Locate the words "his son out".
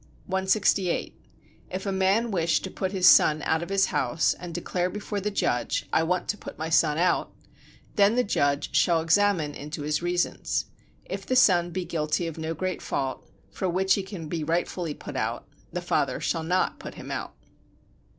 2.91-3.61